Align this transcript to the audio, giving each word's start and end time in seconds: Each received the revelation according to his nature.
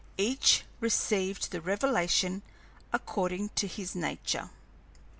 Each 0.17 0.63
received 0.79 1.51
the 1.51 1.61
revelation 1.61 2.41
according 2.91 3.49
to 3.49 3.67
his 3.67 3.93
nature. 3.93 4.49